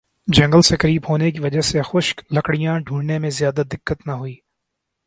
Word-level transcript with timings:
جنگل 0.27 0.61
سے 0.61 0.77
قریب 0.77 1.09
ہونے 1.09 1.31
کی 1.31 1.39
وجہ 1.39 1.61
سے 1.61 1.81
خشک 1.81 2.21
لکڑیاں 2.31 2.79
ڈھونڈنے 2.79 3.19
میں 3.19 3.29
زیادہ 3.29 3.63
دقت 3.71 4.07
نہ 4.07 4.11
ہوئی 4.11 4.35